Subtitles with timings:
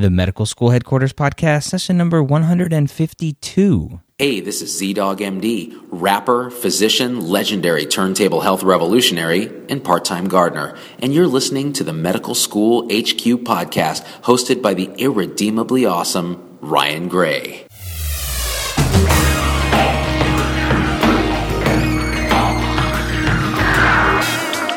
[0.00, 4.00] the Medical School Headquarters Podcast, session number 152.
[4.16, 10.76] Hey, this is ZDogg MD, rapper, physician, legendary turntable health revolutionary, and part time gardener.
[11.00, 17.08] And you're listening to the Medical School HQ podcast, hosted by the irredeemably awesome Ryan
[17.08, 17.66] Gray.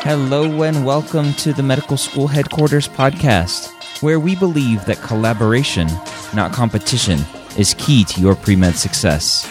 [0.04, 3.71] Hello, and welcome to the Medical School Headquarters Podcast
[4.02, 5.88] where we believe that collaboration,
[6.34, 7.20] not competition,
[7.56, 9.48] is key to your pre med success.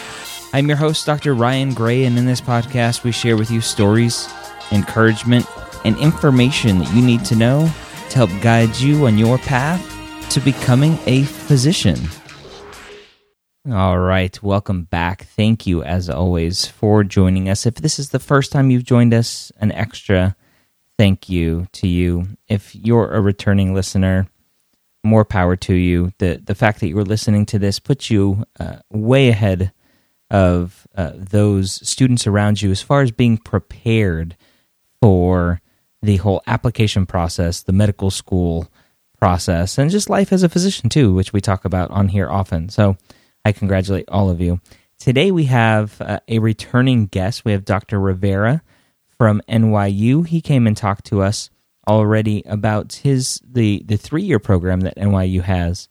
[0.52, 1.34] I'm your host, Dr.
[1.34, 4.28] Ryan Gray, and in this podcast, we share with you stories,
[4.70, 5.46] encouragement,
[5.84, 7.70] and information that you need to know
[8.10, 9.80] to help guide you on your path
[10.30, 11.98] to becoming a physician.
[13.70, 15.24] All right, welcome back.
[15.24, 17.64] Thank you, as always, for joining us.
[17.64, 20.36] If this is the first time you've joined us, an extra
[20.98, 22.26] thank you to you.
[22.48, 24.26] If you're a returning listener,
[25.04, 26.12] more power to you.
[26.18, 29.72] The the fact that you were listening to this puts you uh, way ahead
[30.30, 34.36] of uh, those students around you as far as being prepared
[35.00, 35.60] for
[36.00, 38.68] the whole application process, the medical school
[39.18, 42.68] process, and just life as a physician too, which we talk about on here often.
[42.68, 42.96] So
[43.44, 44.60] I congratulate all of you.
[44.98, 47.44] Today we have uh, a returning guest.
[47.44, 48.00] We have Dr.
[48.00, 48.62] Rivera
[49.18, 50.26] from NYU.
[50.26, 51.50] He came and talked to us
[51.86, 55.88] already about his the the three year program that NYU has,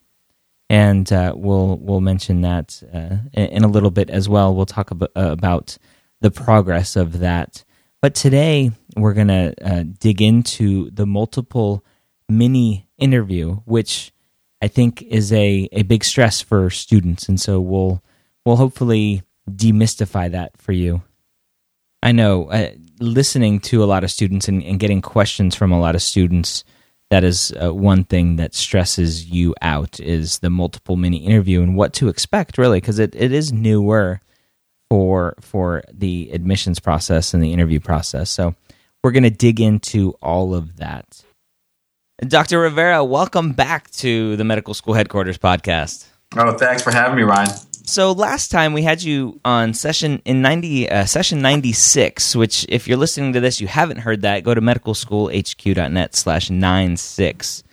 [0.70, 4.56] and uh, we'll we'll mention that uh, in a little bit as well.
[4.56, 5.78] We'll talk about, uh, about
[6.22, 7.64] the progress of that.
[8.02, 11.84] But today we're gonna uh, dig into the multiple
[12.30, 14.12] mini interview, which
[14.62, 18.04] I think is a a big stress for students, and so we'll
[18.46, 21.04] we'll hopefully demystify that for you.
[22.04, 22.72] I know uh,
[23.02, 26.64] listening to a lot of students and, and, getting questions from a lot of students.
[27.10, 31.76] That is uh, one thing that stresses you out is the multiple mini interview and
[31.76, 34.22] what to expect really because it, it is newer
[34.90, 38.30] for for the admissions process and the interview process.
[38.30, 38.56] So
[39.04, 41.22] we're going to dig into all of that.
[42.26, 42.60] Dr.
[42.60, 46.06] Rivera, welcome back to the Medical School Headquarters podcast.
[46.38, 47.50] Oh, thanks for having me, Ryan.
[47.92, 52.88] So last time we had you on session in 90 uh, session 96, which if
[52.88, 57.64] you're listening to this you haven't heard that, go to medicalschoolhq.net slash 96.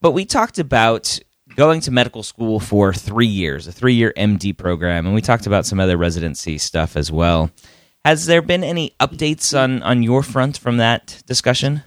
[0.00, 1.16] But we talked about
[1.54, 5.64] going to medical school for three years, a three-year MD program, and we talked about
[5.64, 7.52] some other residency stuff as well.
[8.04, 11.84] Has there been any updates on, on your front from that discussion?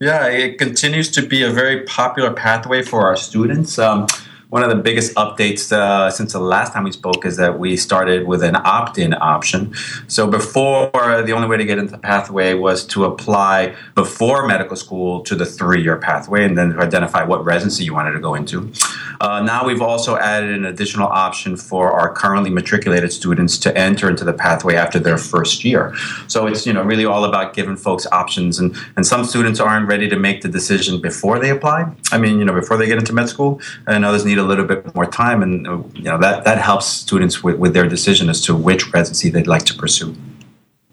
[0.00, 3.78] Yeah, it continues to be a very popular pathway for our students.
[3.78, 4.06] Um,
[4.50, 7.76] one of the biggest updates uh, since the last time we spoke is that we
[7.76, 9.74] started with an opt-in option.
[10.06, 10.90] So before,
[11.22, 15.34] the only way to get into the pathway was to apply before medical school to
[15.34, 18.72] the three-year pathway, and then to identify what residency you wanted to go into.
[19.20, 24.08] Uh, now we've also added an additional option for our currently matriculated students to enter
[24.08, 25.94] into the pathway after their first year.
[26.26, 29.88] So it's you know really all about giving folks options, and and some students aren't
[29.88, 31.92] ready to make the decision before they apply.
[32.12, 34.48] I mean, you know, before they get into med school, and others need need a
[34.48, 35.66] little bit more time, and
[35.96, 39.46] you know that that helps students with, with their decision as to which residency they'd
[39.46, 40.14] like to pursue.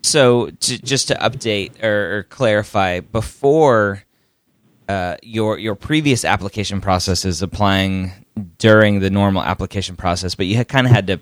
[0.04, 4.04] So, to, just to update or, or clarify, before
[4.88, 8.12] uh, your your previous application process is applying
[8.58, 11.20] during the normal application process, but you kind of had to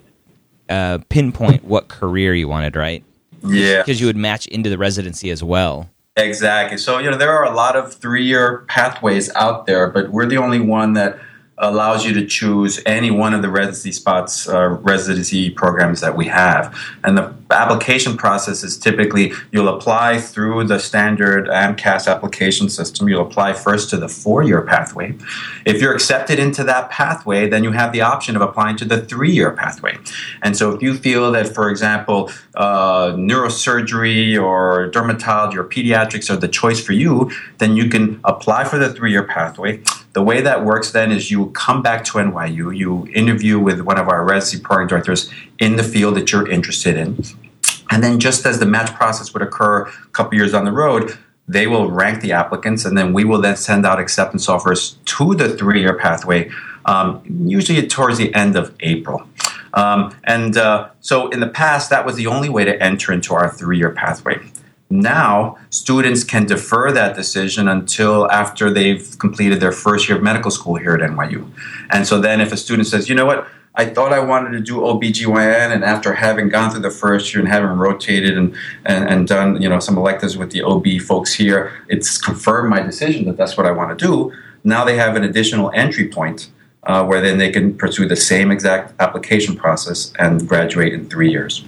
[0.70, 3.04] uh, pinpoint what career you wanted, right?
[3.46, 5.90] Yeah, because you would match into the residency as well.
[6.16, 6.78] Exactly.
[6.78, 10.28] So you know there are a lot of three year pathways out there, but we're
[10.28, 11.20] the only one that
[11.58, 16.26] allows you to choose any one of the residency spots, uh, residency programs that we
[16.26, 16.76] have.
[17.04, 23.08] And the application process is typically you'll apply through the standard AMCAS application system.
[23.08, 25.16] You'll apply first to the four year pathway.
[25.66, 29.02] If you're accepted into that pathway, then you have the option of applying to the
[29.02, 29.98] three year pathway.
[30.42, 36.38] And so if you feel that, for example, uh, neurosurgery or dermatology or pediatrics are
[36.38, 39.82] the choice for you, then you can apply for the three year pathway.
[40.14, 43.98] The way that works then is you come back to NYU, you interview with one
[43.98, 47.24] of our residency program directors in the field that you're interested in.
[47.90, 51.18] And then, just as the match process would occur a couple years down the road,
[51.48, 55.36] they will rank the applicants, and then we will then send out acceptance offers to
[55.36, 56.50] the three year pathway,
[56.86, 59.28] um, usually towards the end of April.
[59.74, 63.34] Um, and uh, so, in the past, that was the only way to enter into
[63.34, 64.40] our three year pathway.
[64.94, 70.52] Now, students can defer that decision until after they've completed their first year of medical
[70.52, 71.50] school here at NYU.
[71.90, 74.60] And so then if a student says, you know what, I thought I wanted to
[74.60, 78.56] do OBGYN, and after having gone through the first year and having rotated and,
[78.86, 82.84] and, and done you know some electives with the OB folks here, it's confirmed my
[82.84, 84.32] decision that that's what I want to do.
[84.64, 86.52] Now they have an additional entry point
[86.84, 91.32] uh, where then they can pursue the same exact application process and graduate in three
[91.32, 91.66] years.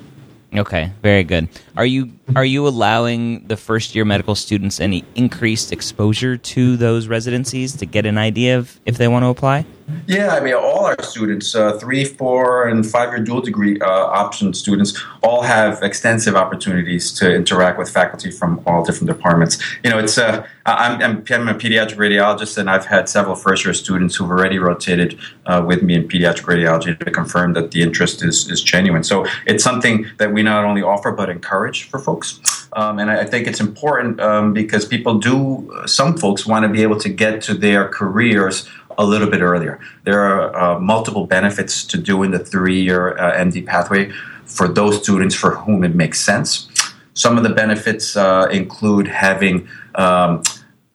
[0.58, 1.50] Okay, very good.
[1.76, 7.08] Are you are you allowing the first year medical students any increased exposure to those
[7.08, 9.66] residencies to get an idea of if they want to apply?
[10.08, 13.88] Yeah, I mean, all our students, uh, three, four, and five year dual degree uh,
[13.88, 19.62] option students, all have extensive opportunities to interact with faculty from all different departments.
[19.84, 23.64] You know, it's uh, I'm, I'm, I'm, a pediatric radiologist, and I've had several first
[23.64, 27.84] year students who've already rotated uh, with me in pediatric radiology to confirm that the
[27.84, 29.04] interest is, is genuine.
[29.04, 32.40] So it's something that we not only offer but encourage for folks.
[32.74, 36.84] Um, and I, think it's important um, because people do, some folks want to be
[36.84, 38.68] able to get to their careers
[38.98, 39.80] a little bit earlier.
[40.04, 44.12] There are uh, multiple benefits to doing the three year uh, MD pathway
[44.46, 46.70] for those students for whom it makes sense.
[47.14, 50.44] Some of the benefits uh, include having um,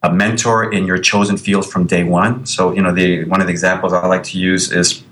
[0.03, 2.45] a mentor in your chosen field from day one.
[2.45, 5.03] So, you know, the one of the examples I like to use is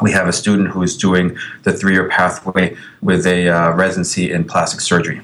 [0.00, 4.32] we have a student who is doing the three year pathway with a uh, residency
[4.32, 5.20] in plastic surgery.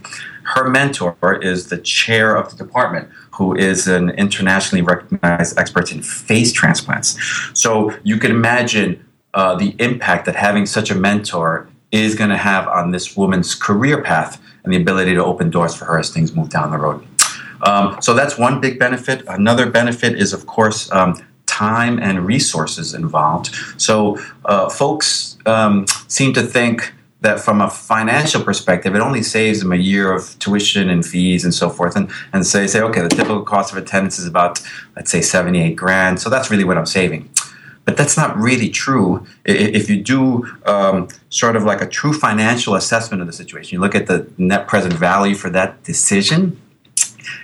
[0.54, 3.08] Her mentor is the chair of the department,
[3.40, 7.16] who is an internationally recognized expert in face transplants.
[7.54, 9.02] So you can imagine
[9.32, 13.54] uh, the impact that having such a mentor is going to have on this woman's
[13.54, 16.76] career path and the ability to open doors for her as things move down the
[16.76, 17.02] road.
[17.62, 19.24] Um, so that's one big benefit.
[19.26, 21.14] Another benefit is, of course, um,
[21.46, 23.54] time and resources involved.
[23.78, 29.60] So uh, folks um, seem to think that from a financial perspective, it only saves
[29.60, 31.94] them a year of tuition and fees and so forth.
[31.94, 34.60] And, and say, say, okay, the typical cost of attendance is about,
[34.96, 36.20] let's say, 78 grand.
[36.20, 37.28] So that's really what I'm saving.
[37.84, 39.26] But that's not really true.
[39.44, 43.80] If you do um, sort of like a true financial assessment of the situation, you
[43.80, 46.60] look at the net present value for that decision,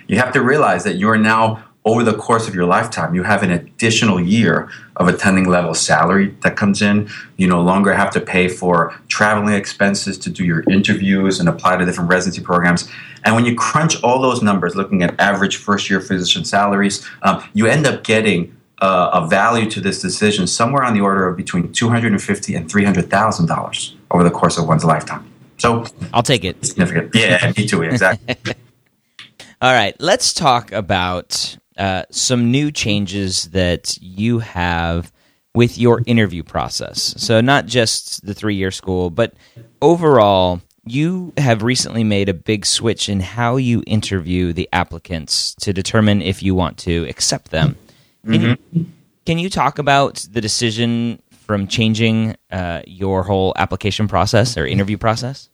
[0.07, 3.43] you have to realize that you're now over the course of your lifetime, you have
[3.43, 7.09] an additional year of attending level salary that comes in.
[7.37, 11.77] You no longer have to pay for traveling expenses to do your interviews and apply
[11.77, 12.89] to different residency programs.
[13.23, 17.41] And when you crunch all those numbers, looking at average first year physician salaries, um,
[17.53, 21.37] you end up getting uh, a value to this decision somewhere on the order of
[21.37, 24.83] between two hundred and fifty and three hundred thousand dollars over the course of one's
[24.83, 25.25] lifetime.
[25.57, 26.63] So I'll take it.
[26.65, 27.15] Significant.
[27.15, 27.81] Yeah, me too.
[27.83, 28.35] Exactly.
[29.61, 35.11] All right, let's talk about uh, some new changes that you have
[35.53, 37.15] with your interview process.
[37.17, 39.33] So, not just the three year school, but
[39.81, 45.73] overall, you have recently made a big switch in how you interview the applicants to
[45.73, 47.77] determine if you want to accept them.
[48.23, 48.77] Can, mm-hmm.
[48.77, 48.85] you,
[49.25, 54.97] can you talk about the decision from changing uh, your whole application process or interview
[54.97, 55.49] process?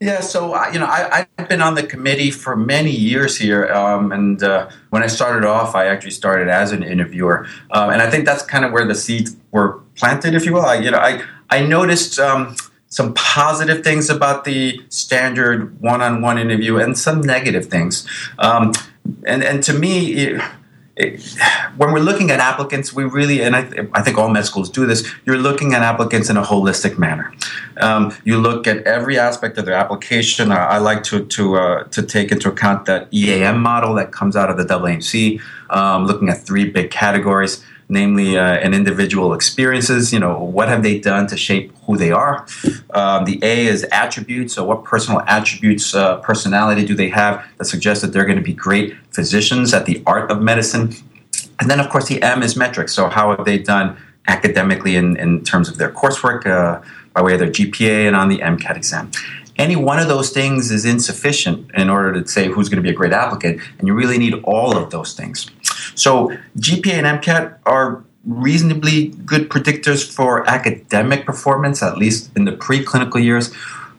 [0.00, 4.12] Yeah, so you know, I, have been on the committee for many years here, um,
[4.12, 8.10] and uh, when I started off, I actually started as an interviewer, um, and I
[8.10, 10.66] think that's kind of where the seeds were planted, if you will.
[10.66, 12.56] I, you know, I I noticed um,
[12.88, 18.06] some positive things about the standard one-on-one interview, and some negative things,
[18.38, 18.72] um,
[19.26, 20.12] and and to me.
[20.14, 20.42] It,
[20.96, 24.70] when we're looking at applicants, we really, and I, th- I, think all med schools
[24.70, 27.32] do this, you're looking at applicants in a holistic manner.
[27.78, 30.52] Um, you look at every aspect of their application.
[30.52, 34.36] I, I like to to uh, to take into account that EAM model that comes
[34.36, 40.12] out of the AAMC, um, looking at three big categories namely uh, an individual experiences.
[40.12, 42.46] You know, what have they done to shape who they are?
[42.92, 44.54] Um, the A is attributes.
[44.54, 48.44] So, what personal attributes, uh, personality do they have that suggest that they're going to
[48.44, 50.94] be great physicians at the art of medicine?
[51.60, 52.94] And then, of course, the M is metrics.
[52.94, 57.34] So, how have they done academically in, in terms of their coursework uh, by way
[57.34, 59.10] of their GPA and on the MCAT exam?
[59.56, 62.90] Any one of those things is insufficient in order to say who's going to be
[62.90, 65.48] a great applicant, and you really need all of those things.
[65.94, 72.52] So GPA and MCAT are reasonably good predictors for academic performance, at least in the
[72.52, 73.52] preclinical years,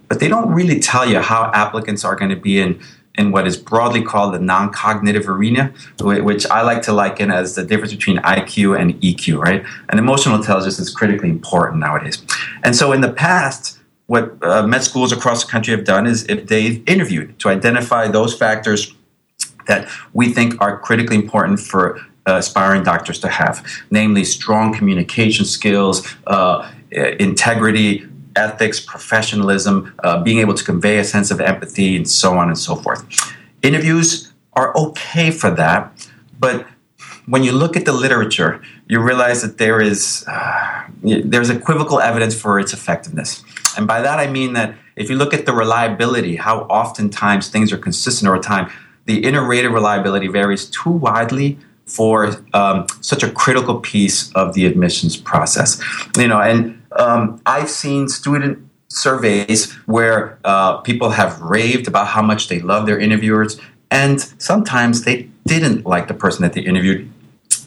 [0.08, 2.80] but they don't really tell you how applicants are going to be in
[3.18, 7.64] in what is broadly called the non-cognitive arena, which I like to liken as the
[7.64, 9.64] difference between IQ and EQ, right?
[9.88, 12.22] And emotional intelligence is critically important nowadays.
[12.64, 16.26] And so in the past, what uh, med schools across the country have done is
[16.26, 18.94] if they've interviewed to identify those factors
[19.68, 25.46] that we think are critically important for uh, aspiring doctors to have, namely strong communication
[25.46, 28.06] skills, uh, integrity,
[28.36, 32.58] ethics, professionalism, uh, being able to convey a sense of empathy, and so on and
[32.58, 33.06] so forth.
[33.62, 36.66] Interviews are okay for that, but
[37.28, 42.40] when you look at the literature, you realize that there is uh, there's equivocal evidence
[42.40, 43.44] for its effectiveness.
[43.78, 47.74] And by that I mean that if you look at the reliability, how oftentimes things
[47.74, 48.72] are consistent over time,
[49.06, 55.16] the inter-rater reliability varies too widely for um, such a critical piece of the admissions
[55.16, 55.82] process.
[56.18, 62.22] You know, and um, I've seen student surveys where uh, people have raved about how
[62.22, 63.60] much they love their interviewers,
[63.92, 67.12] and sometimes they didn't like the person that they interviewed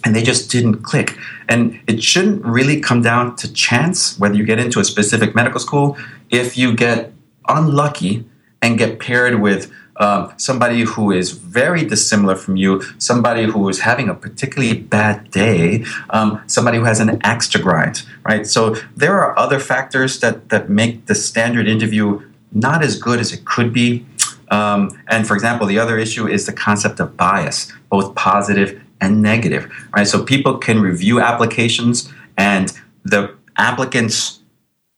[0.04, 1.16] and they just didn't click.
[1.48, 5.60] And it shouldn't really come down to chance whether you get into a specific medical
[5.60, 5.96] school.
[6.30, 7.12] If you get
[7.48, 8.24] unlucky
[8.62, 13.80] and get paired with um, somebody who is very dissimilar from you, somebody who is
[13.80, 18.46] having a particularly bad day, um, somebody who has an axe to grind, right?
[18.46, 23.32] So there are other factors that, that make the standard interview not as good as
[23.32, 24.06] it could be.
[24.50, 29.22] Um, and for example, the other issue is the concept of bias, both positive and
[29.22, 30.06] negative, right?
[30.06, 32.72] So people can review applications and
[33.04, 34.40] the applicant's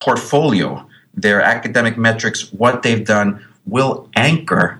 [0.01, 4.80] portfolio, their academic metrics, what they've done will anchor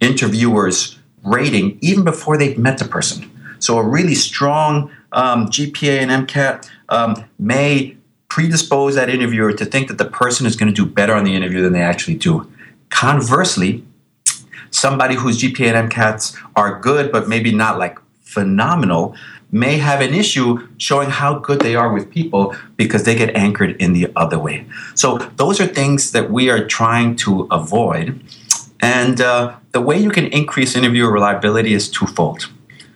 [0.00, 3.30] interviewer's rating even before they've met the person.
[3.58, 7.96] So a really strong um, GPA and MCAT um, may
[8.28, 11.34] predispose that interviewer to think that the person is going to do better on the
[11.34, 12.50] interview than they actually do.
[12.90, 13.84] Conversely,
[14.70, 19.16] somebody whose GPA and MCATs are good, but maybe not like phenomenal
[19.50, 23.74] may have an issue showing how good they are with people because they get anchored
[23.80, 24.66] in the other way.
[24.94, 28.20] So, those are things that we are trying to avoid.
[28.80, 32.48] And uh, the way you can increase interview reliability is twofold.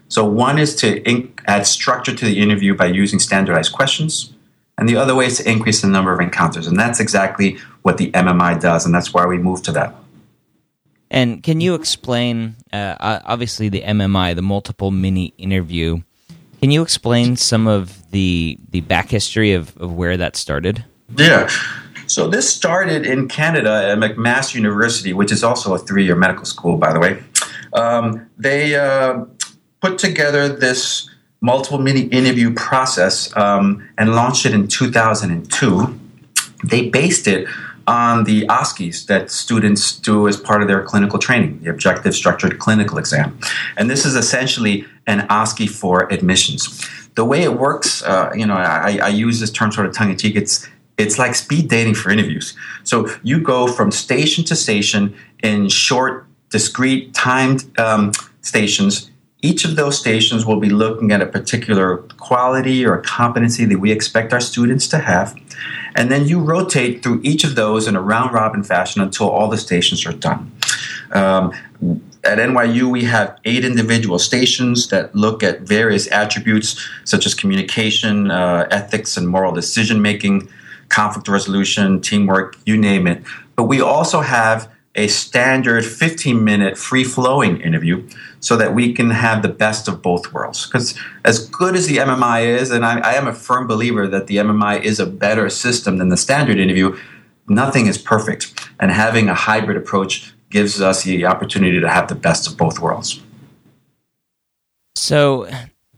[0.09, 4.33] So, one is to in- add structure to the interview by using standardized questions.
[4.79, 6.67] And the other way is to increase the number of encounters.
[6.67, 8.85] And that's exactly what the MMI does.
[8.87, 9.95] And that's why we moved to that.
[11.11, 16.03] And can you explain, uh, obviously, the MMI, the multiple mini interview?
[16.61, 20.85] Can you explain some of the the back history of, of where that started?
[21.17, 21.51] Yeah.
[22.13, 26.45] So this started in Canada at McMaster University, which is also a three year medical
[26.45, 27.23] school, by the way.
[27.73, 29.25] Um, they uh,
[29.81, 31.09] put together this
[31.41, 35.99] multiple mini interview process um, and launched it in 2002.
[36.65, 37.49] They based it
[37.87, 42.59] on the OSCEs that students do as part of their clinical training, the Objective Structured
[42.59, 43.39] Clinical Exam.
[43.79, 46.87] And this is essentially an OSCE for admissions.
[47.15, 50.11] The way it works, uh, you know, I, I, use this term sort of tongue
[50.11, 50.37] in cheek.
[50.37, 50.67] It's
[51.03, 52.55] it's like speed dating for interviews.
[52.85, 59.11] So you go from station to station in short, discrete, timed um, stations.
[59.43, 63.91] Each of those stations will be looking at a particular quality or competency that we
[63.91, 65.37] expect our students to have.
[65.97, 69.49] And then you rotate through each of those in a round robin fashion until all
[69.49, 70.53] the stations are done.
[71.13, 71.53] Um,
[72.25, 78.31] at NYU, we have eight individual stations that look at various attributes such as communication,
[78.31, 80.49] uh, ethics, and moral decision making,
[80.93, 83.23] conflict resolution, teamwork, you name it.
[83.57, 88.07] But we also have a standard 15 minute free flowing interview
[88.41, 90.67] so that we can have the best of both worlds.
[90.67, 94.27] Because as good as the MMI is, and I, I, am a firm believer that
[94.27, 96.99] the MMI is a better system than the standard interview,
[97.49, 98.53] nothing is perfect.
[98.79, 102.79] And having a hybrid approach gives us the opportunity to have the best of both
[102.79, 103.23] worlds.
[104.95, 105.49] So,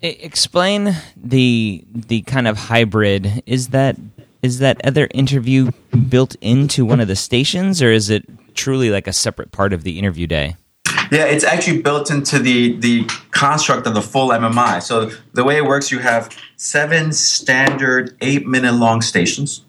[0.01, 3.43] explain the the kind of hybrid.
[3.47, 3.97] Is that
[4.45, 5.71] is that other interview
[6.11, 9.85] built into one of the stations, or is it truly like a separate part of
[9.85, 10.55] the interview day?
[11.11, 14.83] Yeah, it's actually built into the the construct of the full MMI.
[14.83, 19.65] So the way it works, you have seven standard eight minute long stations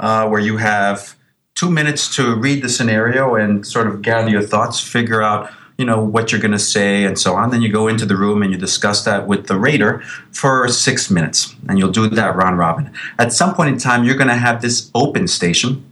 [0.00, 1.14] uh, where you have
[1.54, 5.84] two minutes to read the scenario and sort of gather your thoughts, figure out you
[5.84, 8.42] know what you're going to say and so on then you go into the room
[8.42, 10.00] and you discuss that with the rater
[10.32, 14.16] for six minutes and you'll do that round robin at some point in time you're
[14.16, 15.84] going to have this open station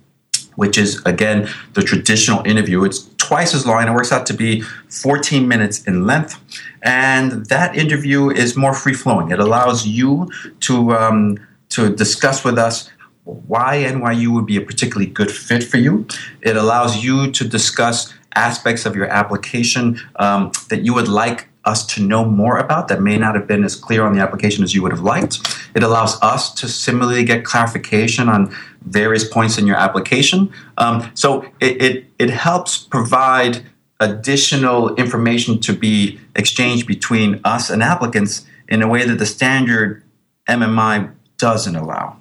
[0.56, 2.84] which is again the traditional interview.
[2.84, 3.80] It's twice as long.
[3.80, 6.38] and It works out to be 14 minutes in length,
[6.82, 9.30] and that interview is more free flowing.
[9.30, 11.38] It allows you to um,
[11.70, 12.90] to discuss with us
[13.24, 16.06] why NYU would be a particularly good fit for you.
[16.42, 21.86] It allows you to discuss aspects of your application um, that you would like us
[21.86, 24.74] to know more about that may not have been as clear on the application as
[24.74, 25.38] you would have liked.
[25.74, 30.52] It allows us to similarly get clarification on various points in your application.
[30.76, 33.64] Um, so it, it, it helps provide
[34.00, 40.02] additional information to be exchanged between us and applicants in a way that the standard
[40.48, 42.18] MMI doesn't allow.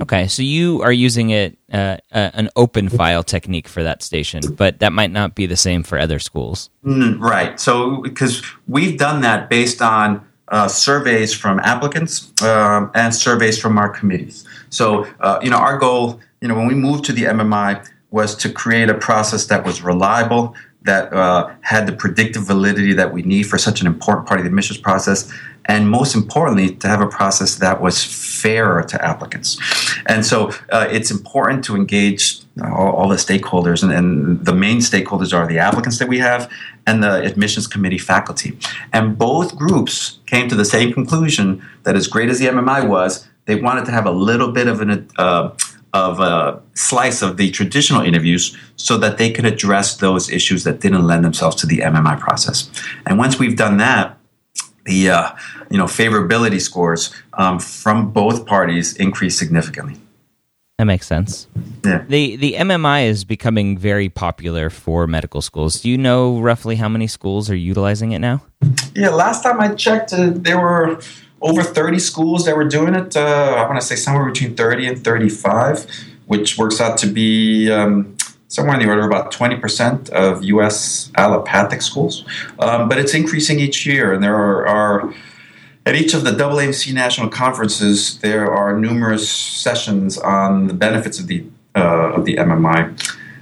[0.00, 4.42] Okay, so you are using it uh, uh, an open file technique for that station,
[4.56, 6.68] but that might not be the same for other schools.
[6.84, 7.60] Mm, right.
[7.60, 13.78] So because we've done that based on uh, surveys from applicants um, and surveys from
[13.78, 14.44] our committees.
[14.68, 18.34] So uh, you know, our goal, you know, when we moved to the MMI was
[18.36, 23.22] to create a process that was reliable, that uh, had the predictive validity that we
[23.22, 25.32] need for such an important part of the admissions process,
[25.64, 29.58] and most importantly, to have a process that was fairer to applicants.
[30.06, 34.78] And so uh, it's important to engage all, all the stakeholders, and, and, the main
[34.78, 36.50] stakeholders are the applicants that we have
[36.86, 38.58] and the admissions committee faculty.
[38.92, 43.26] And both groups came to the same conclusion that as great as the MMI was,
[43.46, 45.50] they wanted to have a little bit of an uh,
[45.94, 50.80] of a slice of the traditional interviews so that they could address those issues that
[50.80, 52.68] didn't lend themselves to the MMI process.
[53.06, 54.18] And once we've done that,
[54.84, 55.30] the uh,
[55.70, 59.96] you know favorability scores um, from both parties increase significantly.
[60.78, 61.46] That makes sense.
[61.84, 62.04] Yeah.
[62.08, 65.80] The the MMI is becoming very popular for medical schools.
[65.80, 68.42] Do you know roughly how many schools are utilizing it now?
[68.94, 71.00] Yeah, last time I checked, uh, there were
[71.44, 73.16] over 30 schools that were doing it.
[73.16, 75.86] Uh, I want to say somewhere between 30 and 35,
[76.26, 78.16] which works out to be um,
[78.48, 81.12] somewhere in the order of about 20% of U.S.
[81.16, 82.24] allopathic schools.
[82.58, 85.14] Um, but it's increasing each year, and there are, are
[85.84, 91.26] at each of the AAMC national conferences, there are numerous sessions on the benefits of
[91.26, 91.44] the
[91.76, 92.96] uh, of the MMI.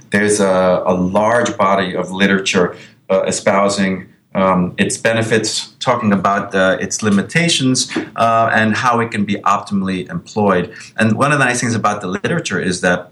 [0.09, 2.75] There's a, a large body of literature
[3.09, 9.25] uh, espousing um, its benefits, talking about uh, its limitations, uh, and how it can
[9.25, 10.73] be optimally employed.
[10.97, 13.11] And one of the nice things about the literature is that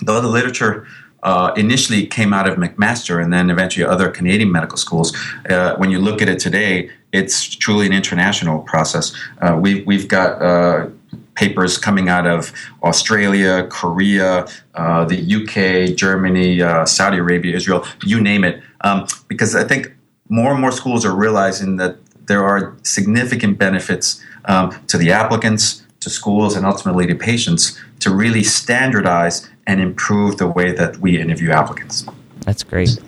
[0.00, 0.86] though the literature
[1.22, 5.16] uh, initially came out of McMaster and then eventually other Canadian medical schools.
[5.48, 9.14] Uh, when you look at it today, it's truly an international process.
[9.40, 10.88] Uh, we've, we've got uh,
[11.34, 12.52] papers coming out of
[12.82, 18.62] Australia, Korea, uh, the UK, Germany, uh, Saudi Arabia, Israel, you name it.
[18.80, 19.92] Um, because I think
[20.32, 25.82] more and more schools are realizing that there are significant benefits um, to the applicants,
[26.00, 31.20] to schools, and ultimately to patients to really standardize and improve the way that we
[31.20, 32.06] interview applicants.
[32.46, 32.98] That's great.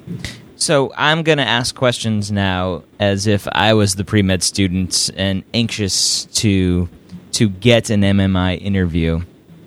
[0.56, 5.08] So I'm going to ask questions now as if I was the pre med student
[5.16, 6.90] and anxious to
[7.32, 9.22] to get an MMI interview.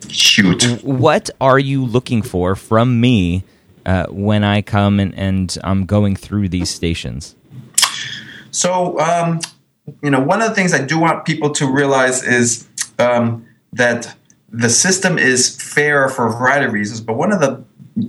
[0.09, 0.63] Shoot.
[0.83, 3.43] What are you looking for from me
[3.83, 7.35] uh, when I come and, and I'm going through these stations?
[8.57, 9.39] So, um,
[10.01, 12.67] you know, one of the things I do want people to realize is
[12.97, 14.15] um, that
[14.49, 17.63] the system is fair for a variety of reasons, but one of the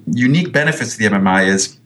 [0.06, 1.78] unique benefits of the MMI is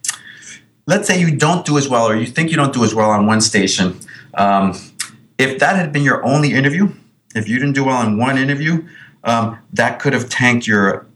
[0.86, 3.10] let's say you don't do as well or you think you don't do as well
[3.10, 3.98] on one station.
[4.34, 4.78] Um,
[5.38, 6.88] if that had been your only interview,
[7.34, 8.86] if you didn't do well in one interview,
[9.24, 11.06] um, that could have tanked your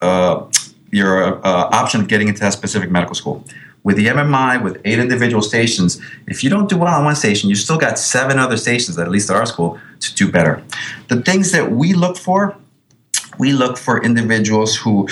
[0.00, 0.46] uh,
[0.90, 3.44] your uh, option of getting into that specific medical school.
[3.84, 7.50] With the MMI, with eight individual stations, if you don't do well on one station,
[7.50, 10.62] you still got seven other stations, at least at our school, to do better.
[11.08, 12.56] The things that we look for,
[13.38, 15.06] we look for individuals who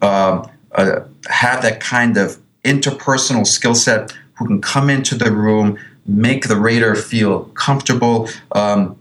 [0.00, 5.78] uh, uh, have that kind of interpersonal skill set, who can come into the room,
[6.06, 8.96] make the rater feel comfortable, um,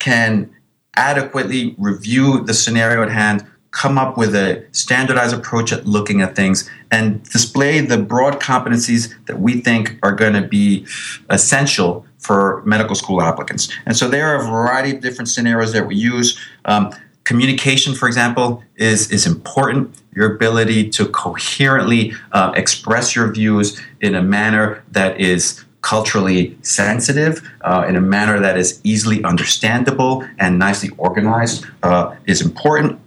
[0.00, 0.50] can
[0.96, 6.36] adequately review the scenario at hand, come up with a standardized approach at looking at
[6.36, 10.86] things and display the broad competencies that we think are going to be
[11.30, 13.72] essential for medical school applicants.
[13.86, 16.38] And so there are a variety of different scenarios that we use.
[16.66, 20.00] Um, communication, for example, is, is important.
[20.14, 27.42] Your ability to coherently uh, express your views in a manner that is culturally sensitive,
[27.62, 33.00] uh, in a manner that is easily understandable and nicely organized, uh, is important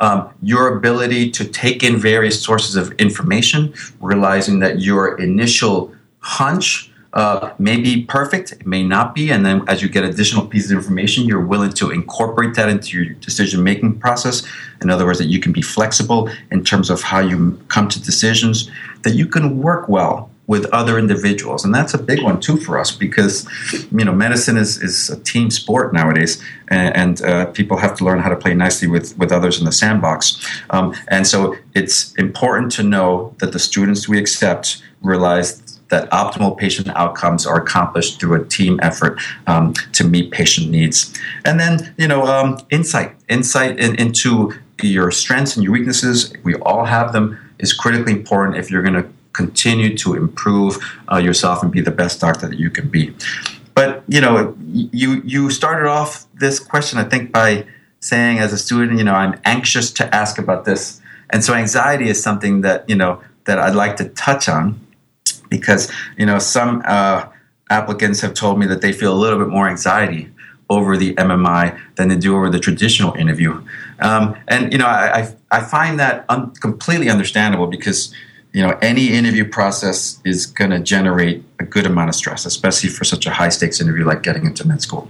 [0.00, 6.90] um, your ability to take in various sources of information, realizing that your initial hunch
[7.14, 10.70] uh, may be perfect, it may not be, and then as you get additional pieces
[10.70, 14.46] of information, you're willing to incorporate that into your decision making process.
[14.82, 18.02] In other words, that you can be flexible in terms of how you come to
[18.02, 18.70] decisions,
[19.02, 21.64] that you can work well with other individuals.
[21.64, 23.46] And that's a big one too for us because
[23.92, 28.04] you know medicine is, is a team sport nowadays and, and uh, people have to
[28.04, 30.44] learn how to play nicely with, with others in the sandbox.
[30.70, 36.56] Um, and so it's important to know that the students we accept realize that optimal
[36.56, 41.14] patient outcomes are accomplished through a team effort um, to meet patient needs.
[41.44, 43.14] And then you know um, insight.
[43.28, 46.32] Insight in, into your strengths and your weaknesses.
[46.42, 47.38] We all have them.
[47.58, 49.08] Is critically important if you're going to
[49.38, 50.72] continue to improve
[51.12, 53.14] uh, yourself and be the best doctor that you can be.
[53.78, 54.56] But you know,
[55.00, 57.64] you you started off this question, I think, by
[58.00, 62.08] saying as a student, you know, I'm anxious to ask about this, and so anxiety
[62.08, 63.12] is something that you know
[63.44, 64.64] that I'd like to touch on
[65.48, 65.82] because
[66.20, 67.26] you know some uh,
[67.70, 70.24] applicants have told me that they feel a little bit more anxiety
[70.68, 73.52] over the MMI than they do over the traditional interview,
[74.00, 75.22] um, and you know I, I,
[75.58, 78.12] I find that un- completely understandable because
[78.52, 82.88] you know, any interview process is going to generate a good amount of stress, especially
[82.88, 85.08] for such a high stakes interview like getting into med school.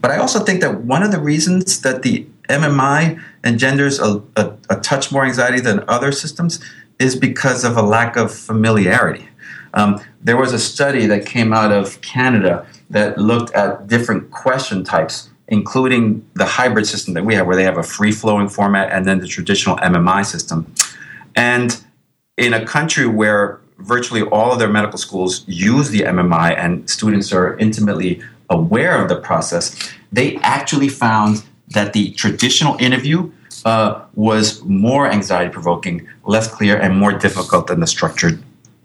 [0.00, 4.52] But I also think that one of the reasons that the MMI engenders a, a,
[4.70, 6.60] a touch more anxiety than other systems
[6.98, 9.28] is because of a lack of familiarity.
[9.74, 14.84] Um, there was a study that came out of Canada that looked at different question
[14.84, 18.92] types, including the hybrid system that we have, where they have a free flowing format
[18.92, 20.72] and then the traditional MMI system.
[21.34, 21.83] And
[22.36, 27.32] in a country where virtually all of their medical schools use the MMI and students
[27.32, 33.30] are intimately aware of the process, they actually found that the traditional interview
[33.64, 38.42] uh, was more anxiety provoking, less clear, and more difficult than the structured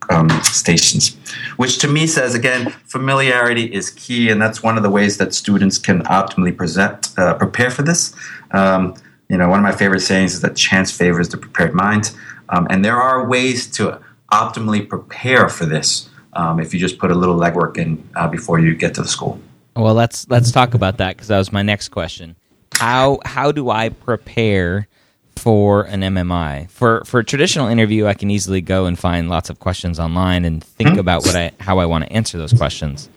[0.10, 1.18] um, stations.
[1.58, 5.34] Which to me says, again, familiarity is key, and that's one of the ways that
[5.34, 8.16] students can optimally present, uh, prepare for this.
[8.52, 8.96] Um,
[9.30, 12.12] you know, one of my favorite sayings is that chance favors the prepared mind.
[12.50, 17.12] Um, and there are ways to optimally prepare for this um, if you just put
[17.12, 19.40] a little legwork in uh, before you get to the school.
[19.76, 22.36] Well, let's let's talk about that because that was my next question.
[22.74, 24.88] How how do I prepare
[25.36, 26.70] for an MMI?
[26.70, 30.44] For for a traditional interview, I can easily go and find lots of questions online
[30.44, 31.00] and think mm-hmm.
[31.00, 33.10] about what I how I want to answer those questions.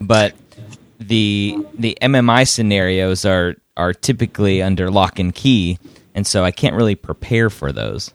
[0.00, 0.34] But
[0.98, 5.78] the the MMI scenarios are are typically under lock and key,
[6.14, 8.12] and so I can't really prepare for those.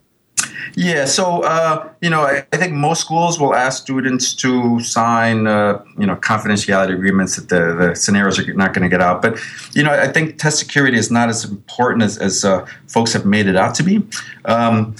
[0.76, 5.47] Yeah, so uh, you know, I, I, think most schools will ask students to sign,
[5.47, 9.21] uh, you know, confidentiality agreements that the, the scenarios are not going to get out.
[9.21, 9.39] But
[9.73, 13.26] you know, I think test security is not as important as, as uh, folks have
[13.26, 14.06] made it out to be.
[14.45, 14.95] Um,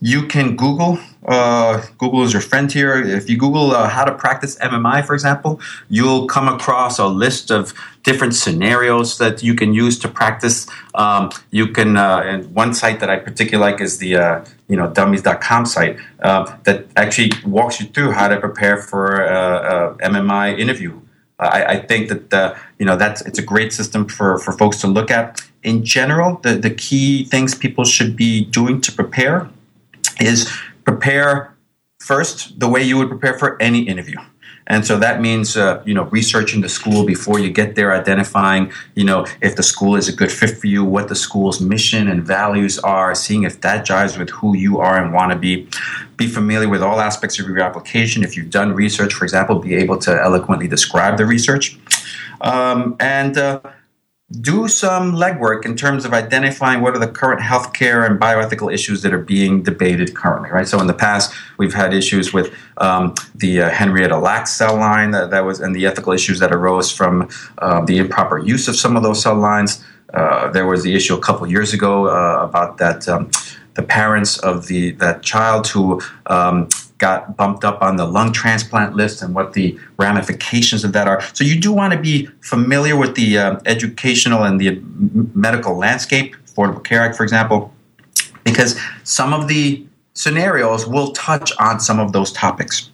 [0.00, 0.98] you can Google.
[1.26, 2.94] Uh, Google is your friend here.
[3.02, 7.50] If you Google uh, how to practice MMI, for example, you'll come across a list
[7.50, 10.66] of different scenarios that you can use to practice.
[10.94, 14.76] Um, you can, uh, and one site that I particularly like is the uh, you
[14.76, 20.08] know dummies.com site uh, that actually walks you through how to prepare for a, a
[20.08, 21.00] MMI interview.
[21.40, 24.88] I, I, think that you know that's it's a great system for, for folks to
[24.88, 25.40] look at.
[25.62, 29.48] In general, the, the key things people should be doing to prepare
[30.20, 30.50] is
[30.84, 31.56] prepare
[31.98, 34.18] first the way you would prepare for any interview.
[34.68, 38.70] And so that means, uh, you know, researching the school before you get there, identifying,
[38.94, 42.06] you know, if the school is a good fit for you, what the school's mission
[42.06, 45.66] and values are, seeing if that jives with who you are and want to be.
[46.18, 48.22] Be familiar with all aspects of your application.
[48.22, 51.78] If you've done research, for example, be able to eloquently describe the research.
[52.42, 53.60] Um, and uh,
[54.30, 59.00] do some legwork in terms of identifying what are the current healthcare and bioethical issues
[59.00, 60.68] that are being debated currently, right?
[60.68, 65.12] So in the past, we've had issues with um, the uh, Henrietta Lacks cell line
[65.12, 68.76] that, that, was, and the ethical issues that arose from uh, the improper use of
[68.76, 69.82] some of those cell lines.
[70.12, 73.30] Uh, there was the issue a couple years ago uh, about that um,
[73.74, 78.94] the parents of the that child who um, got bumped up on the lung transplant
[78.94, 81.22] list and what the ramifications of that are.
[81.32, 84.82] So you do want to be familiar with the uh, educational and the
[85.34, 87.72] medical landscape, Affordable Care Act, for example,
[88.44, 92.90] because some of the scenarios will touch on some of those topics.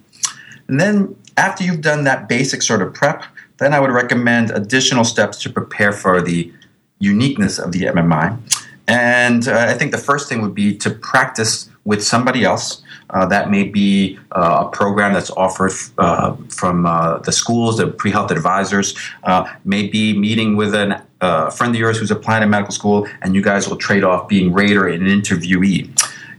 [0.68, 3.24] And then after you've done that basic sort of prep,
[3.58, 6.52] then I would recommend additional steps to prepare for the
[6.98, 8.38] uniqueness of the MMI.
[8.86, 12.82] And uh, I think the first thing would be to practice with somebody else
[13.14, 17.86] uh, that may be uh, a program that's offered uh, from uh, the schools, the
[17.86, 22.46] pre health advisors, uh, maybe meeting with a uh, friend of yours who's applying to
[22.46, 25.88] medical school, and you guys will trade off being rater and an interviewee.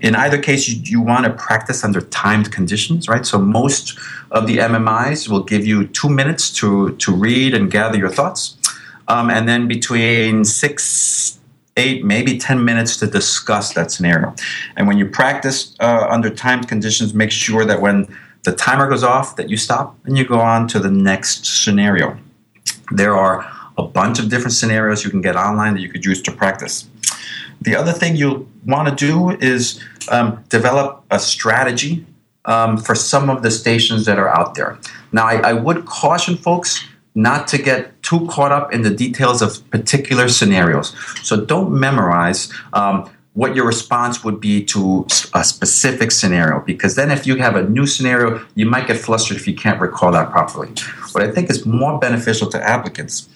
[0.02, 3.26] In either case, you, you want to practice under timed conditions, right?
[3.26, 3.98] So most
[4.32, 8.58] of the MMIs will give you two minutes to, to read and gather your thoughts.
[9.08, 11.40] Um, and then between six
[11.78, 14.34] eight, maybe 10 minutes to discuss that scenario.
[14.78, 18.08] And when you practice uh, under timed conditions, make sure that when
[18.44, 22.18] the timer goes off, that you stop and you go on to the next scenario.
[22.92, 23.46] There are
[23.78, 26.88] a bunch of different scenarios you can get online that you could use to practice.
[27.62, 32.06] The other thing you'll want to do is um, develop a strategy
[32.46, 34.78] um, for some of the stations that are out there.
[35.12, 36.86] Now, I, I would caution folks
[37.16, 40.94] not to get too caught up in the details of particular scenarios.
[41.24, 47.12] So don't memorize um, what your response would be to a specific scenario, because then
[47.12, 50.32] if you have a new scenario, you might get flustered if you can't recall that
[50.32, 50.70] properly.
[51.14, 53.28] What I think is more beneficial to applicants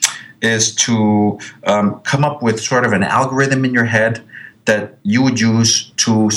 [0.42, 4.22] is to um, come up with sort of an algorithm in your head
[4.66, 6.30] that you would use to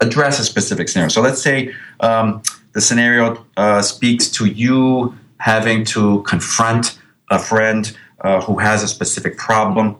[0.00, 1.08] address a specific scenario.
[1.08, 2.42] So let's say um,
[2.72, 6.98] the scenario uh, speaks to you having to confront
[7.30, 9.96] a friend uh, who has a specific problem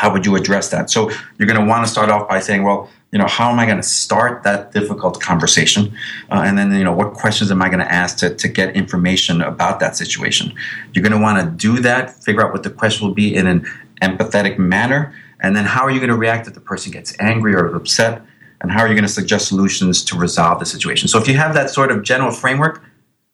[0.00, 0.88] how would you address that?
[0.88, 3.58] So you're going to want to start off by saying, well, you know, how am
[3.58, 5.92] I going to start that difficult conversation?
[6.30, 8.74] Uh, and then, you know, what questions am I going to ask to, to get
[8.74, 10.54] information about that situation?
[10.94, 13.46] You're going to want to do that, figure out what the question will be in
[13.46, 13.66] an
[14.00, 15.12] empathetic manner.
[15.40, 18.22] And then how are you going to react if the person gets angry or upset?
[18.62, 21.08] And how are you going to suggest solutions to resolve the situation?
[21.08, 22.82] So if you have that sort of general framework,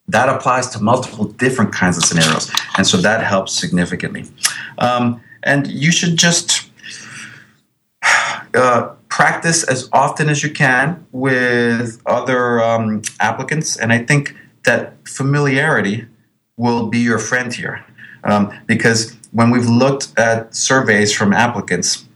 [0.08, 2.50] that applies to multiple different kinds of scenarios.
[2.76, 4.24] And so that helps significantly.
[4.78, 6.70] Um, and you should just
[8.54, 13.76] uh, practice as often as you can with other um, applicants.
[13.76, 16.06] And I think that familiarity
[16.56, 17.84] will be your friend here.
[18.24, 22.06] Um, because when we've looked at surveys from applicants,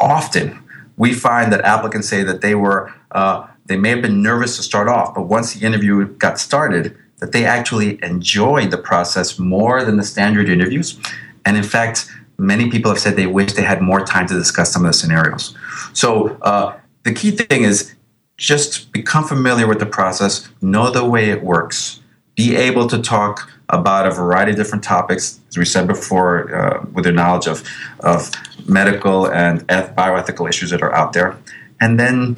[0.00, 0.58] often
[0.96, 4.62] we find that applicants say that they were uh, they may have been nervous to
[4.62, 9.84] start off, but once the interview got started, that they actually enjoyed the process more
[9.84, 10.98] than the standard interviews.
[11.44, 14.72] And in fact, many people have said they wish they had more time to discuss
[14.72, 15.54] some of the scenarios.
[15.92, 17.94] So uh, the key thing is
[18.36, 22.00] just become familiar with the process, know the way it works,
[22.36, 26.86] be able to talk about a variety of different topics, as we said before, uh,
[26.92, 27.68] with your knowledge of,
[28.00, 28.30] of
[28.66, 31.36] medical and bioethical issues that are out there,
[31.80, 32.36] and then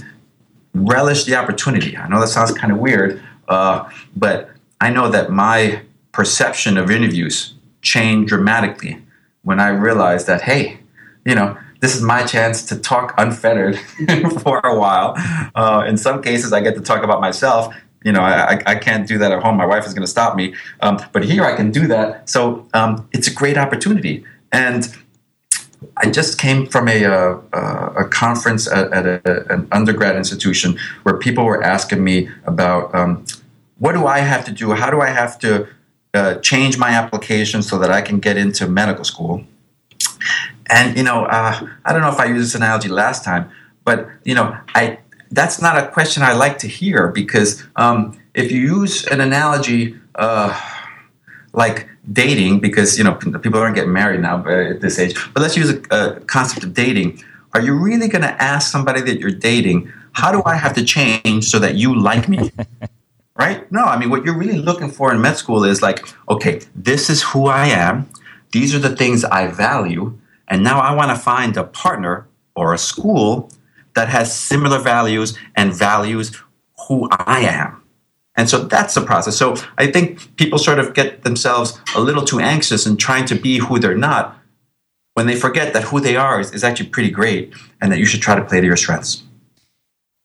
[0.75, 1.97] relish the opportunity.
[1.97, 6.91] I know that sounds kind of weird, uh, but I know that my perception of
[6.91, 9.03] interviews changed dramatically
[9.43, 10.81] when I realized that, hey,
[11.25, 13.79] you know, this is my chance to talk unfettered
[14.43, 15.15] for a while.
[15.55, 17.75] Uh, in some cases, I get to talk about myself.
[18.05, 19.57] You know, I, I can't do that at home.
[19.57, 20.55] My wife is going to stop me.
[20.81, 22.29] Um, but here I can do that.
[22.29, 24.25] So um, it's a great opportunity.
[24.53, 24.95] And
[25.97, 30.79] I just came from a, uh, uh, a conference at, at a, an undergrad institution
[31.03, 33.25] where people were asking me about um,
[33.79, 34.73] what do I have to do?
[34.73, 35.67] How do I have to
[36.13, 39.45] uh, change my application so that I can get into medical school?
[40.69, 43.51] And you know, uh, I don't know if I used this analogy last time,
[43.85, 44.99] but you know, I
[45.31, 49.97] that's not a question I like to hear because um, if you use an analogy
[50.17, 50.59] uh,
[51.53, 55.41] like dating, because you know people aren't getting married now uh, at this age, but
[55.43, 57.23] let's use a, a concept of dating.
[57.53, 60.85] Are you really going to ask somebody that you're dating, how do I have to
[60.85, 62.53] change so that you like me?
[63.37, 63.71] right?
[63.73, 67.11] No, I mean, what you're really looking for in med school is like, okay, this
[67.11, 68.09] is who I am.
[68.53, 70.19] These are the things I value.
[70.49, 73.51] And now I want to find a partner or a school
[73.95, 76.37] that has similar values and values
[76.87, 77.83] who I am.
[78.37, 79.37] And so that's the process.
[79.37, 83.35] So I think people sort of get themselves a little too anxious in trying to
[83.35, 84.39] be who they're not
[85.15, 88.07] when they forget that who they are is, is actually pretty great and that you
[88.07, 89.23] should try to play to your strengths.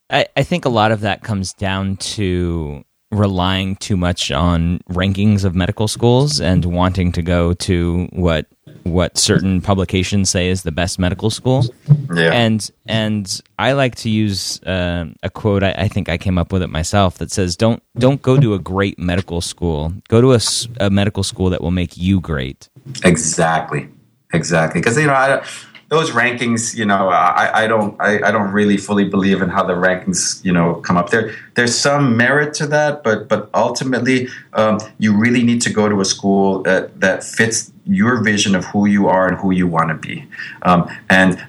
[0.09, 2.83] I, I think a lot of that comes down to
[3.15, 8.47] relying too much on rankings of medical schools and wanting to go to what
[8.83, 11.65] what certain publications say is the best medical school.
[12.13, 12.31] Yeah.
[12.31, 15.63] And and I like to use uh, a quote.
[15.63, 18.53] I, I, think I came up with it myself that says, "Don't don't go to
[18.53, 19.93] a great medical school.
[20.07, 20.39] Go to a,
[20.79, 22.69] a medical school that will make you great."
[23.03, 23.89] Exactly.
[24.33, 24.81] Exactly.
[24.81, 25.13] Because you know.
[25.13, 25.43] I,
[25.89, 29.63] those rankings, you know, I, I don't I, I, don't really fully believe in how
[29.63, 31.11] the rankings, you know, come up.
[31.11, 35.87] There there's some merit to that, but but ultimately, um, you really need to go
[35.87, 39.67] to a school that that fits your vision of who you are and who you
[39.67, 40.27] want to be.
[40.63, 41.43] Um, and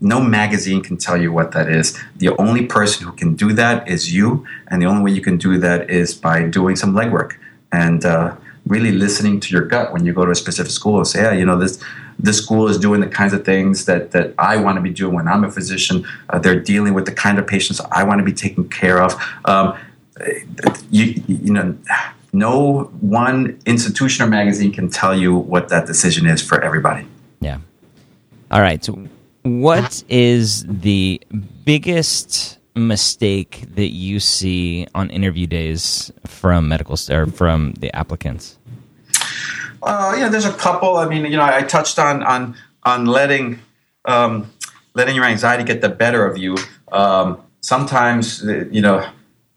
[0.00, 1.98] no magazine can tell you what that is.
[2.16, 5.38] The only person who can do that is you, and the only way you can
[5.38, 7.36] do that is by doing some legwork
[7.72, 8.34] and uh,
[8.66, 11.32] really listening to your gut when you go to a specific school and say, yeah,
[11.32, 11.82] you know, this
[12.18, 15.14] this school is doing the kinds of things that, that I want to be doing
[15.14, 16.06] when I'm a physician.
[16.30, 19.14] Uh, they're dealing with the kind of patients I want to be taking care of.
[19.44, 19.76] Um,
[20.90, 21.76] you, you know,
[22.32, 27.06] no one institution or magazine can tell you what that decision is for everybody.
[27.40, 27.58] Yeah.
[28.50, 28.84] All right.
[28.84, 29.08] So,
[29.42, 31.20] what is the
[31.64, 38.58] biggest mistake that you see on interview days from medical or from the applicants?
[39.82, 40.96] Uh, yeah, there's a couple.
[40.96, 43.60] I mean, you know, I touched on on on letting
[44.04, 44.50] um,
[44.94, 46.56] letting your anxiety get the better of you.
[46.92, 49.06] Um, sometimes, uh, you know,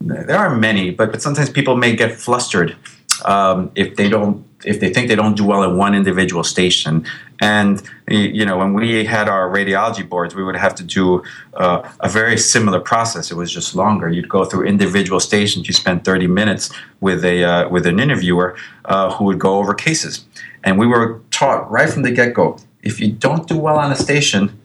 [0.00, 2.76] there are many, but but sometimes people may get flustered
[3.24, 7.04] um, if they don't if they think they don't do well in one individual station.
[7.40, 11.22] And you know, when we had our radiology boards, we would have to do
[11.54, 13.30] uh, a very similar process.
[13.30, 14.10] It was just longer.
[14.10, 15.66] You'd go through individual stations.
[15.66, 19.72] You spend 30 minutes with a uh, with an interviewer uh, who would go over
[19.72, 20.26] cases.
[20.62, 23.90] And we were taught right from the get go: if you don't do well on
[23.90, 24.60] a station,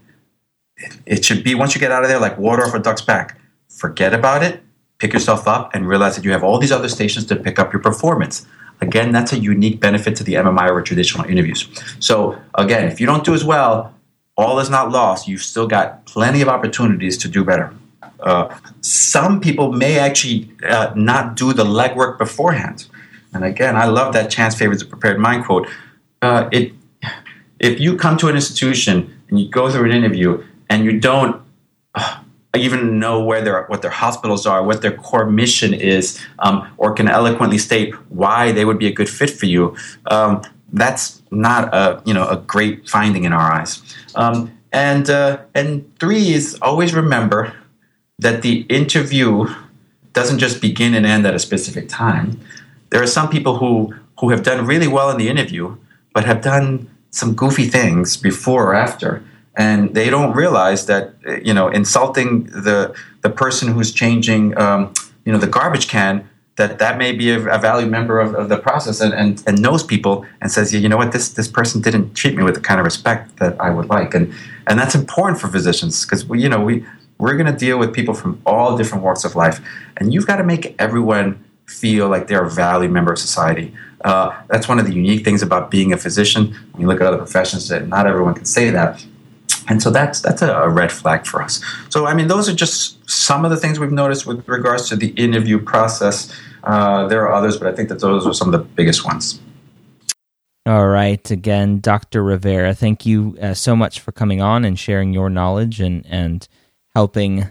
[0.75, 3.01] it, it should be once you get out of there like water off a duck's
[3.01, 3.39] back.
[3.69, 4.61] Forget about it.
[4.97, 7.73] Pick yourself up and realize that you have all these other stations to pick up
[7.73, 8.45] your performance.
[8.81, 11.67] Again, that's a unique benefit to the MMI over traditional interviews.
[11.99, 13.93] So, again, if you don't do as well,
[14.37, 15.27] all is not lost.
[15.27, 17.73] You've still got plenty of opportunities to do better.
[18.19, 22.87] Uh, some people may actually uh, not do the legwork beforehand.
[23.33, 25.67] And again, I love that chance favors a prepared mind quote.
[26.21, 26.73] Uh, it,
[27.59, 31.41] if you come to an institution and you go through an interview and you don't
[32.55, 36.67] uh, even know where their what their hospitals are, what their core mission is, um,
[36.77, 39.75] or can eloquently state why they would be a good fit for you,
[40.07, 40.41] um,
[40.73, 43.81] that's not a you know a great finding in our eyes.
[44.15, 47.53] Um, and uh, and three is always remember
[48.19, 49.47] that the interview
[50.13, 52.39] doesn't just begin and end at a specific time.
[52.89, 55.77] There are some people who who have done really well in the interview,
[56.13, 59.23] but have done some goofy things before or after
[59.57, 61.13] and they don't realize that
[61.43, 64.93] you know insulting the the person who's changing um,
[65.25, 68.47] you know the garbage can that that may be a, a valued member of, of
[68.49, 71.11] the process and, and, and knows people and says yeah, you know what?
[71.11, 74.13] This this person didn't treat me with the kind of respect that I would like.
[74.13, 74.33] And
[74.67, 76.85] and that's important for physicians because we you know we
[77.17, 79.61] we're going to deal with people from all different walks of life.
[79.97, 83.73] And you've got to make everyone feel like they're a valued member of society.
[84.03, 86.53] Uh, that's one of the unique things about being a physician.
[86.71, 89.03] When you look at other professions that not everyone can say that
[89.67, 91.61] and so that's that's a, red flag for us.
[91.89, 94.95] So I mean, those are just some of the things we've noticed with regards to
[94.95, 96.33] the interview process.
[96.63, 99.39] Uh, there are others, but I think that those are some of the biggest ones.
[100.67, 101.29] All right.
[101.29, 102.23] Again, Dr.
[102.23, 106.47] Rivera, thank you uh, so much for coming on and sharing your knowledge and and
[106.95, 107.47] helping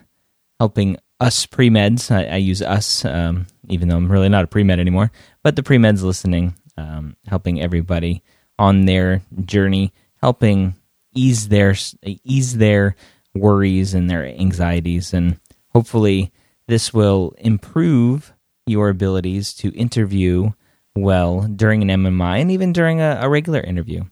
[0.58, 2.10] helping us pre meds.
[2.10, 5.56] I, I, use us, um, even though I'm really not a pre med anymore, but
[5.56, 8.22] the pre meds listening, um, helping everybody
[8.58, 10.74] on their journey, helping
[11.14, 12.96] ease their ease their
[13.34, 16.32] worries and their anxieties, and hopefully
[16.66, 18.32] this will improve
[18.66, 20.50] your abilities to interview
[20.96, 24.02] well during an MMI and even during a, a regular interview,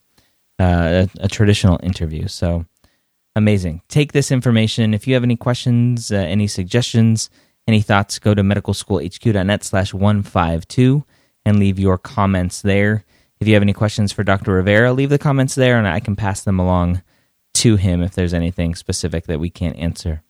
[0.59, 2.27] uh, a, a, traditional interview.
[2.27, 2.65] So
[3.35, 3.81] amazing.
[3.87, 4.93] Take this information.
[4.93, 7.29] If you have any questions, uh, any suggestions,
[7.67, 11.03] any thoughts, go to medicalschoolhq.net slash 152
[11.45, 13.05] and leave your comments there.
[13.43, 14.53] If you have any questions for Dr.
[14.53, 17.01] Rivera, leave the comments there and I can pass them along
[17.55, 20.23] to him if there's anything specific that we can't answer.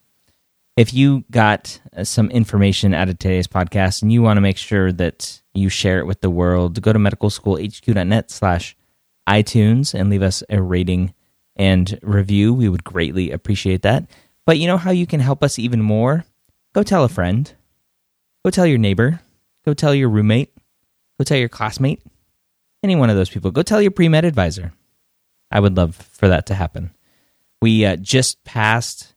[0.76, 4.58] If you got uh, some information out of today's podcast and you want to make
[4.58, 8.76] sure that you share it with the world, go to medicalschoolhq.net slash
[9.30, 11.14] iTunes and leave us a rating
[11.56, 12.52] and review.
[12.52, 14.06] We would greatly appreciate that.
[14.48, 16.26] But you know how you can help us even more?
[16.74, 17.54] Go tell a friend.
[18.44, 19.20] Go tell your neighbor.
[19.66, 20.52] Go tell your roommate.
[21.20, 22.02] Go tell your classmate
[22.84, 23.52] any one of those people.
[23.52, 24.74] Go tell your pre med advisor.
[25.52, 26.92] I would love for that to happen.
[27.62, 29.14] We uh, just passed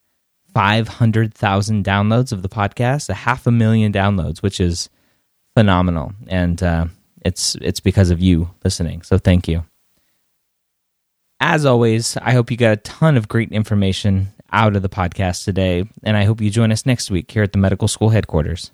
[0.54, 4.88] 500,000 downloads of the podcast, a half a million downloads, which is
[5.54, 6.12] phenomenal.
[6.28, 6.86] And uh,
[7.24, 9.02] it's, it's because of you listening.
[9.02, 9.64] So thank you.
[11.40, 15.44] As always, I hope you got a ton of great information out of the podcast
[15.44, 15.84] today.
[16.02, 18.70] And I hope you join us next week here at the medical school headquarters.